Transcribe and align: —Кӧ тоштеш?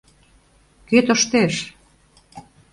—Кӧ 0.89 0.97
тоштеш? 1.05 1.55